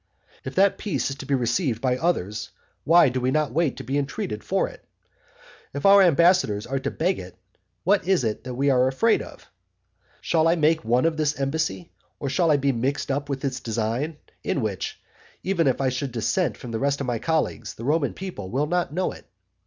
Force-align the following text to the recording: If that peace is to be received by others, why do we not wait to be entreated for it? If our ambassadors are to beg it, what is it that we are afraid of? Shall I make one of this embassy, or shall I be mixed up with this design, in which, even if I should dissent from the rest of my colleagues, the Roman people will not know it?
If 0.43 0.55
that 0.55 0.79
peace 0.79 1.11
is 1.11 1.15
to 1.17 1.27
be 1.27 1.35
received 1.35 1.79
by 1.79 1.95
others, 1.95 2.49
why 2.85 3.09
do 3.09 3.21
we 3.21 3.29
not 3.29 3.51
wait 3.53 3.77
to 3.77 3.83
be 3.83 3.99
entreated 3.99 4.43
for 4.43 4.67
it? 4.67 4.83
If 5.75 5.85
our 5.85 6.01
ambassadors 6.01 6.65
are 6.65 6.79
to 6.79 6.89
beg 6.89 7.19
it, 7.19 7.37
what 7.83 8.07
is 8.07 8.23
it 8.23 8.43
that 8.45 8.55
we 8.55 8.71
are 8.71 8.87
afraid 8.87 9.21
of? 9.21 9.45
Shall 10.19 10.47
I 10.47 10.55
make 10.55 10.83
one 10.83 11.05
of 11.05 11.17
this 11.17 11.39
embassy, 11.39 11.91
or 12.19 12.29
shall 12.31 12.49
I 12.49 12.57
be 12.57 12.71
mixed 12.71 13.11
up 13.11 13.29
with 13.29 13.41
this 13.41 13.59
design, 13.59 14.17
in 14.43 14.61
which, 14.61 14.99
even 15.43 15.67
if 15.67 15.79
I 15.79 15.89
should 15.89 16.11
dissent 16.13 16.57
from 16.57 16.71
the 16.71 16.79
rest 16.79 16.99
of 16.99 17.05
my 17.05 17.19
colleagues, 17.19 17.75
the 17.75 17.85
Roman 17.85 18.15
people 18.15 18.49
will 18.49 18.65
not 18.65 18.91
know 18.91 19.11
it? 19.11 19.27